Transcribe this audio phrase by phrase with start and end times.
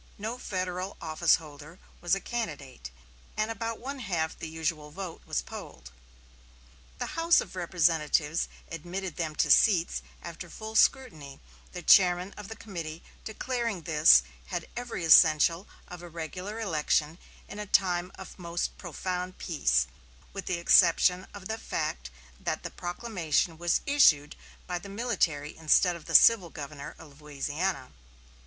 [0.17, 2.89] No Federal office holder was a candidate,
[3.37, 5.91] and about one half the usual vote was polled.
[6.97, 11.39] The House of Representatives admitted them to seats after full scrutiny,
[11.71, 17.59] the chairman of the committee declaring this "had every essential of a regular election in
[17.59, 19.85] a time of most profound peace,
[20.33, 22.09] with the exception of the fact
[22.39, 27.91] that the proclamation was issued by the military instead of the civil governor of Louisiana."